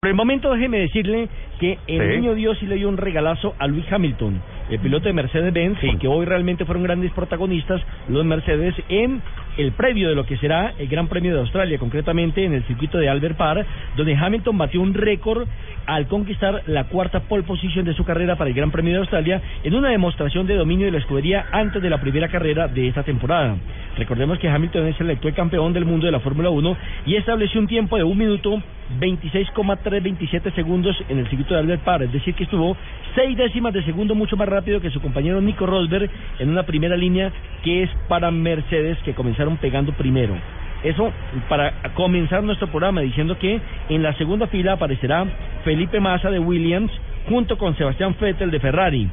Por 0.00 0.10
el 0.10 0.14
momento 0.14 0.52
déjeme 0.54 0.78
decirle 0.78 1.28
que 1.58 1.76
el 1.88 2.00
Sí. 2.00 2.16
niño 2.20 2.34
Dios 2.36 2.56
sí 2.60 2.66
le 2.68 2.76
dio 2.76 2.88
un 2.88 2.98
regalazo 2.98 3.56
a 3.58 3.66
Luis 3.66 3.84
Hamilton, 3.90 4.40
el 4.70 4.78
piloto 4.78 5.08
de 5.08 5.12
Mercedes-Benz, 5.12 5.80
porque 5.84 6.06
hoy 6.06 6.24
realmente 6.24 6.64
fueron 6.64 6.84
grandes 6.84 7.10
protagonistas 7.10 7.82
los 8.08 8.24
Mercedes 8.24 8.76
en 8.88 9.20
el 9.56 9.72
previo 9.72 10.08
de 10.08 10.14
lo 10.14 10.24
que 10.24 10.36
será 10.36 10.72
el 10.78 10.86
Gran 10.86 11.08
Premio 11.08 11.34
de 11.34 11.40
Australia, 11.40 11.78
concretamente 11.78 12.44
en 12.44 12.52
el 12.52 12.62
circuito 12.68 12.96
de 12.98 13.08
Albert 13.08 13.36
Park, 13.36 13.66
donde 13.96 14.14
Hamilton 14.14 14.56
batió 14.56 14.80
un 14.80 14.94
récord 14.94 15.48
al 15.86 16.06
conquistar 16.06 16.62
la 16.68 16.84
cuarta 16.84 17.18
pole 17.22 17.42
position 17.42 17.84
de 17.84 17.92
su 17.94 18.04
carrera 18.04 18.36
para 18.36 18.50
el 18.50 18.54
Gran 18.54 18.70
Premio 18.70 18.92
de 18.92 18.98
Australia 19.00 19.42
en 19.64 19.74
una 19.74 19.88
demostración 19.88 20.46
de 20.46 20.54
dominio 20.54 20.86
de 20.86 20.92
la 20.92 20.98
escudería 20.98 21.46
antes 21.50 21.82
de 21.82 21.90
la 21.90 22.00
primera 22.00 22.28
carrera 22.28 22.68
de 22.68 22.86
esta 22.86 23.02
temporada. 23.02 23.56
Recordemos 23.98 24.38
que 24.38 24.48
Hamilton 24.48 24.86
es 24.86 25.00
el 25.00 25.10
actual 25.10 25.34
campeón 25.34 25.72
del 25.72 25.84
mundo 25.84 26.06
de 26.06 26.12
la 26.12 26.20
Fórmula 26.20 26.50
1 26.50 26.76
y 27.06 27.16
estableció 27.16 27.60
un 27.60 27.66
tiempo 27.66 27.96
de 27.96 28.04
un 28.04 28.16
minuto 28.16 28.62
26,327 29.00 30.52
segundos 30.52 30.96
en 31.08 31.18
el 31.18 31.28
circuito 31.28 31.54
de 31.54 31.60
Albert 31.60 31.82
Park, 31.82 32.04
es 32.04 32.12
decir, 32.12 32.34
que 32.34 32.44
estuvo 32.44 32.76
seis 33.16 33.36
décimas 33.36 33.74
de 33.74 33.82
segundo 33.82 34.14
mucho 34.14 34.36
más 34.36 34.48
rápido 34.48 34.80
que 34.80 34.90
su 34.90 35.00
compañero 35.00 35.40
Nico 35.40 35.66
Rosberg 35.66 36.08
en 36.38 36.48
una 36.48 36.62
primera 36.62 36.96
línea 36.96 37.32
que 37.64 37.82
es 37.82 37.90
para 38.06 38.30
Mercedes 38.30 38.98
que 39.04 39.14
comenzaron 39.14 39.56
pegando 39.56 39.92
primero. 39.92 40.36
Eso 40.84 41.12
para 41.48 41.72
comenzar 41.94 42.44
nuestro 42.44 42.68
programa 42.68 43.00
diciendo 43.00 43.36
que 43.36 43.60
en 43.88 44.02
la 44.04 44.14
segunda 44.14 44.46
fila 44.46 44.74
aparecerá 44.74 45.26
Felipe 45.64 45.98
Massa 45.98 46.30
de 46.30 46.38
Williams 46.38 46.92
junto 47.28 47.58
con 47.58 47.76
Sebastián 47.76 48.14
Vettel 48.20 48.52
de 48.52 48.60
Ferrari. 48.60 49.10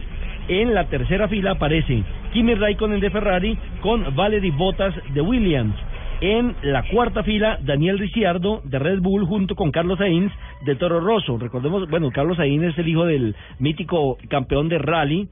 En 0.48 0.76
la 0.76 0.84
tercera 0.86 1.28
fila 1.28 1.52
aparece 1.52 2.04
Kimi 2.36 2.54
Raikkonen 2.54 3.00
de 3.00 3.10
Ferrari 3.10 3.58
con 3.80 4.14
Valery 4.14 4.52
Bottas 4.52 4.94
de 5.14 5.22
Williams. 5.22 5.74
En 6.20 6.54
la 6.64 6.84
cuarta 6.84 7.24
fila, 7.24 7.58
Daniel 7.62 7.98
Ricciardo 7.98 8.62
de 8.66 8.78
Red 8.78 9.00
Bull 9.00 9.26
junto 9.26 9.56
con 9.56 9.72
Carlos 9.72 10.00
Sainz 10.00 10.34
de 10.66 10.76
Toro 10.76 11.00
Rosso. 11.00 11.38
Recordemos, 11.38 11.90
bueno, 11.90 12.12
Carlos 12.12 12.36
Sainz 12.36 12.74
es 12.74 12.78
el 12.78 12.90
hijo 12.90 13.06
del 13.06 13.38
mítico 13.60 14.18
campeón 14.28 14.68
de 14.68 14.80
rally 14.80 15.30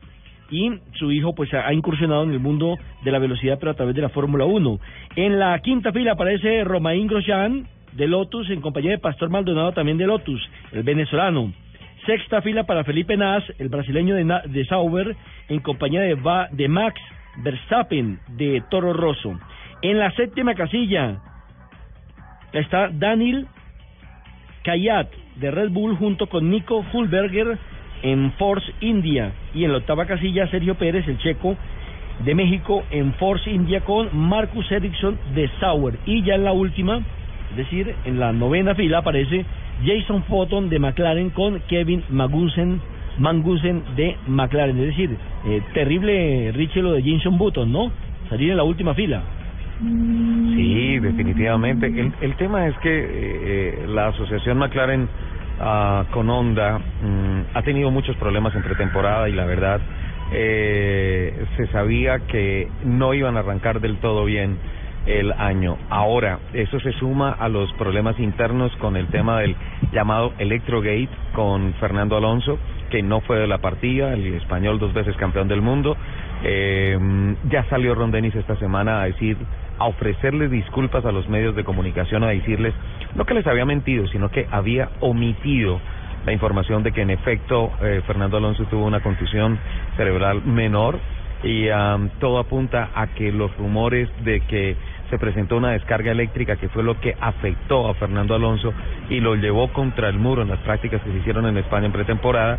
y 0.49 0.71
su 0.93 1.11
hijo 1.11 1.35
pues 1.35 1.53
ha 1.53 1.73
incursionado 1.73 2.23
en 2.23 2.31
el 2.31 2.39
mundo 2.39 2.77
de 3.03 3.11
la 3.11 3.19
velocidad 3.19 3.57
pero 3.59 3.73
a 3.73 3.75
través 3.75 3.95
de 3.95 4.01
la 4.01 4.07
Fórmula 4.07 4.45
1. 4.45 4.79
En 5.17 5.39
la 5.39 5.59
quinta 5.59 5.91
fila 5.91 6.13
aparece 6.13 6.63
Romain 6.63 7.05
Grosjean 7.07 7.67
de 7.91 8.07
Lotus 8.07 8.49
en 8.49 8.61
compañía 8.61 8.91
de 8.91 8.99
Pastor 8.99 9.29
Maldonado 9.29 9.73
también 9.73 9.97
de 9.97 10.07
Lotus, 10.07 10.41
el 10.71 10.83
venezolano. 10.83 11.51
Sexta 12.05 12.41
fila 12.41 12.63
para 12.65 12.83
Felipe 12.83 13.15
Nas, 13.15 13.43
el 13.59 13.69
brasileño 13.69 14.15
de, 14.15 14.25
Na- 14.25 14.43
Sauber, 14.67 15.15
en 15.47 15.59
compañía 15.59 16.01
de 16.01 16.67
Max 16.67 16.99
Verstappen 17.37 18.19
de 18.27 18.61
Toro 18.69 18.93
Rosso. 18.93 19.39
En 19.81 19.99
la 19.99 20.11
séptima 20.11 20.53
casilla 20.53 21.17
está 22.51 22.89
Daniel 22.89 23.47
Kayat 24.63 25.07
de 25.37 25.51
Red 25.51 25.69
Bull 25.71 25.95
junto 25.97 26.27
con 26.27 26.49
Nico 26.49 26.85
Hulberger 26.91 27.57
en 28.01 28.33
Force 28.33 28.71
India. 28.81 29.31
Y 29.53 29.63
en 29.63 29.71
la 29.71 29.77
octava 29.77 30.05
casilla 30.05 30.47
Sergio 30.47 30.75
Pérez, 30.75 31.07
el 31.07 31.17
checo 31.19 31.55
de 32.19 32.35
México, 32.35 32.83
en 32.91 33.13
Force 33.13 33.49
India 33.49 33.81
con 33.81 34.15
Marcus 34.15 34.69
Ericsson 34.71 35.17
de 35.33 35.49
Sauer. 35.59 35.97
Y 36.05 36.21
ya 36.23 36.35
en 36.35 36.43
la 36.43 36.51
última, 36.51 37.01
es 37.51 37.57
decir, 37.57 37.95
en 38.05 38.19
la 38.19 38.31
novena 38.33 38.75
fila 38.75 38.99
aparece 38.99 39.45
Jason 39.85 40.23
Photon 40.23 40.69
de 40.69 40.79
McLaren 40.79 41.29
con 41.31 41.59
Kevin 41.67 42.03
Magnussen, 42.09 42.81
Magnussen 43.17 43.83
de 43.95 44.15
McLaren. 44.27 44.79
Es 44.79 44.87
decir, 44.87 45.17
eh, 45.45 45.61
terrible 45.73 46.51
Richie 46.53 46.81
lo 46.81 46.93
de 46.93 47.03
Jason 47.03 47.37
Button, 47.37 47.71
¿no? 47.71 47.91
Salir 48.29 48.51
en 48.51 48.57
la 48.57 48.63
última 48.63 48.93
fila. 48.93 49.21
Sí, 49.79 50.99
definitivamente. 50.99 51.87
El, 51.87 52.13
el 52.21 52.35
tema 52.35 52.67
es 52.67 52.77
que 52.77 52.89
eh, 52.89 53.09
eh, 53.11 53.85
la 53.87 54.07
asociación 54.07 54.57
McLaren 54.57 55.09
ah, 55.59 56.05
con 56.11 56.29
Honda 56.29 56.79
mm, 56.79 57.57
ha 57.57 57.61
tenido 57.63 57.91
muchos 57.91 58.15
problemas 58.17 58.55
en 58.55 58.63
pretemporada 58.63 59.27
y 59.27 59.33
la 59.33 59.45
verdad 59.45 59.81
eh, 60.31 61.45
se 61.57 61.67
sabía 61.67 62.19
que 62.19 62.67
no 62.85 63.13
iban 63.13 63.35
a 63.35 63.41
arrancar 63.41 63.81
del 63.81 63.97
todo 63.97 64.25
bien 64.25 64.57
el 65.05 65.31
año. 65.33 65.77
Ahora, 65.89 66.39
eso 66.53 66.79
se 66.79 66.91
suma 66.93 67.31
a 67.31 67.49
los 67.49 67.71
problemas 67.73 68.19
internos 68.19 68.75
con 68.77 68.95
el 68.95 69.07
tema 69.07 69.39
del 69.39 69.55
llamado 69.91 70.33
Electrogate 70.37 71.09
con 71.33 71.73
Fernando 71.75 72.17
Alonso, 72.17 72.57
que 72.89 73.01
no 73.01 73.21
fue 73.21 73.39
de 73.39 73.47
la 73.47 73.57
partida, 73.57 74.13
el 74.13 74.33
español 74.35 74.79
dos 74.79 74.93
veces 74.93 75.15
campeón 75.17 75.47
del 75.47 75.61
mundo. 75.61 75.97
Eh, 76.43 76.97
ya 77.49 77.63
salió 77.69 77.95
Ron 77.95 78.11
Dennis 78.11 78.35
esta 78.35 78.55
semana 78.57 79.01
a 79.01 79.05
decir, 79.05 79.37
a 79.79 79.85
ofrecerles 79.85 80.51
disculpas 80.51 81.05
a 81.05 81.11
los 81.11 81.27
medios 81.27 81.55
de 81.55 81.63
comunicación, 81.63 82.23
a 82.23 82.29
decirles, 82.29 82.73
no 83.15 83.25
que 83.25 83.33
les 83.33 83.47
había 83.47 83.65
mentido, 83.65 84.07
sino 84.07 84.29
que 84.29 84.47
había 84.51 84.89
omitido 84.99 85.79
la 86.25 86.31
información 86.31 86.83
de 86.83 86.91
que 86.91 87.01
en 87.01 87.09
efecto 87.09 87.71
eh, 87.81 88.01
Fernando 88.07 88.37
Alonso 88.37 88.63
tuvo 88.65 88.85
una 88.85 89.01
contusión 89.01 89.59
cerebral 89.97 90.41
menor 90.45 90.99
y 91.43 91.67
am, 91.69 92.09
todo 92.19 92.39
apunta 92.39 92.89
a 92.95 93.07
que 93.07 93.31
los 93.31 93.55
rumores 93.57 94.09
de 94.23 94.39
que 94.41 94.77
se 95.13 95.19
presentó 95.19 95.57
una 95.57 95.69
descarga 95.73 96.11
eléctrica 96.11 96.55
que 96.55 96.69
fue 96.69 96.81
lo 96.81 96.99
que 96.99 97.15
afectó 97.19 97.87
a 97.87 97.93
Fernando 97.93 98.33
Alonso 98.33 98.73
y 99.11 99.19
lo 99.19 99.35
llevó 99.35 99.67
contra 99.71 100.09
el 100.09 100.17
muro 100.17 100.41
en 100.41 100.47
las 100.49 100.57
prácticas 100.61 101.03
que 101.03 101.11
se 101.11 101.17
hicieron 101.19 101.45
en 101.45 101.55
España 101.57 101.85
en 101.85 101.91
pretemporada, 101.91 102.57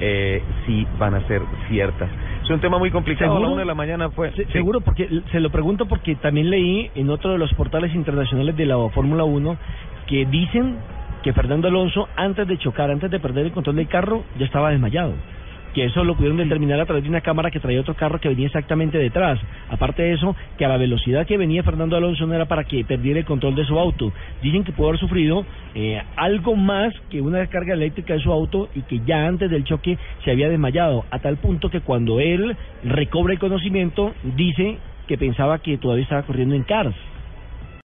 eh, 0.00 0.42
sí 0.64 0.86
van 0.98 1.14
a 1.14 1.20
ser 1.28 1.42
ciertas. 1.68 2.08
Es 2.42 2.48
un 2.48 2.58
tema 2.60 2.78
muy 2.78 2.90
complicado. 2.90 3.32
A 3.32 3.34
la 3.34 3.40
¿Seguro? 3.40 3.52
una 3.52 3.60
de 3.60 3.66
la 3.66 3.74
mañana 3.74 4.08
fue. 4.08 4.30
Se- 4.32 4.46
sí. 4.46 4.52
Seguro, 4.52 4.80
porque 4.80 5.06
se 5.30 5.40
lo 5.40 5.50
pregunto 5.50 5.84
porque 5.84 6.14
también 6.14 6.48
leí 6.48 6.90
en 6.94 7.10
otro 7.10 7.32
de 7.32 7.38
los 7.38 7.52
portales 7.52 7.94
internacionales 7.94 8.56
de 8.56 8.64
la 8.64 8.76
Fórmula 8.94 9.24
1 9.24 9.58
que 10.06 10.24
dicen 10.24 10.76
que 11.22 11.34
Fernando 11.34 11.68
Alonso, 11.68 12.08
antes 12.16 12.48
de 12.48 12.56
chocar, 12.56 12.90
antes 12.90 13.10
de 13.10 13.20
perder 13.20 13.44
el 13.44 13.52
control 13.52 13.76
del 13.76 13.88
carro, 13.88 14.24
ya 14.38 14.46
estaba 14.46 14.70
desmayado. 14.70 15.12
Que 15.74 15.84
eso 15.84 16.04
lo 16.04 16.14
pudieron 16.14 16.38
determinar 16.38 16.80
a 16.80 16.86
través 16.86 17.04
de 17.04 17.10
una 17.10 17.20
cámara 17.20 17.50
que 17.50 17.60
traía 17.60 17.80
otro 17.80 17.94
carro 17.94 18.20
que 18.20 18.28
venía 18.28 18.46
exactamente 18.46 18.98
detrás. 18.98 19.38
Aparte 19.68 20.02
de 20.02 20.12
eso, 20.12 20.34
que 20.58 20.64
a 20.64 20.68
la 20.68 20.76
velocidad 20.76 21.26
que 21.26 21.36
venía 21.36 21.62
Fernando 21.62 21.96
Alonso 21.96 22.26
no 22.26 22.34
era 22.34 22.46
para 22.46 22.64
que 22.64 22.84
perdiera 22.84 23.20
el 23.20 23.24
control 23.24 23.54
de 23.54 23.64
su 23.64 23.78
auto. 23.78 24.12
Dicen 24.42 24.64
que 24.64 24.72
pudo 24.72 24.88
haber 24.88 25.00
sufrido 25.00 25.44
eh, 25.74 26.02
algo 26.16 26.56
más 26.56 26.92
que 27.10 27.20
una 27.20 27.38
descarga 27.38 27.74
eléctrica 27.74 28.14
de 28.14 28.20
su 28.20 28.32
auto 28.32 28.68
y 28.74 28.82
que 28.82 29.00
ya 29.06 29.26
antes 29.26 29.50
del 29.50 29.64
choque 29.64 29.98
se 30.24 30.30
había 30.30 30.48
desmayado. 30.48 31.04
A 31.10 31.18
tal 31.20 31.36
punto 31.36 31.70
que 31.70 31.80
cuando 31.80 32.20
él 32.20 32.56
recobra 32.84 33.32
el 33.32 33.38
conocimiento, 33.38 34.12
dice 34.36 34.78
que 35.06 35.18
pensaba 35.18 35.58
que 35.58 35.78
todavía 35.78 36.04
estaba 36.04 36.22
corriendo 36.22 36.54
en 36.54 36.62
Cars. 36.62 36.94